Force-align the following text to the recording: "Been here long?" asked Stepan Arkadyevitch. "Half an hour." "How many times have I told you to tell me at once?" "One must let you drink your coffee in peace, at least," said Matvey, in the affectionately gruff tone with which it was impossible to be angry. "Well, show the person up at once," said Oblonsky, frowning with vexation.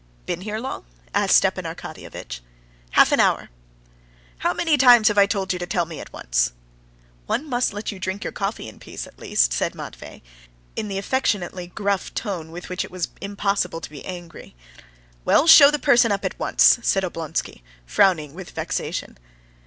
"Been 0.25 0.41
here 0.41 0.57
long?" 0.57 0.85
asked 1.13 1.35
Stepan 1.37 1.63
Arkadyevitch. 1.67 2.39
"Half 2.93 3.11
an 3.11 3.19
hour." 3.19 3.51
"How 4.39 4.51
many 4.51 4.75
times 4.75 5.09
have 5.09 5.17
I 5.19 5.27
told 5.27 5.53
you 5.53 5.59
to 5.59 5.67
tell 5.67 5.85
me 5.85 5.99
at 5.99 6.11
once?" 6.11 6.53
"One 7.27 7.47
must 7.47 7.71
let 7.71 7.91
you 7.91 7.99
drink 7.99 8.23
your 8.23 8.33
coffee 8.33 8.67
in 8.67 8.79
peace, 8.79 9.05
at 9.05 9.19
least," 9.19 9.53
said 9.53 9.75
Matvey, 9.75 10.23
in 10.75 10.87
the 10.87 10.97
affectionately 10.97 11.67
gruff 11.67 12.15
tone 12.15 12.49
with 12.51 12.67
which 12.67 12.83
it 12.83 12.89
was 12.89 13.09
impossible 13.21 13.79
to 13.79 13.91
be 13.91 14.03
angry. 14.03 14.55
"Well, 15.23 15.45
show 15.45 15.69
the 15.69 15.77
person 15.77 16.11
up 16.11 16.25
at 16.25 16.39
once," 16.39 16.79
said 16.81 17.03
Oblonsky, 17.03 17.61
frowning 17.85 18.33
with 18.33 18.49
vexation. 18.49 19.19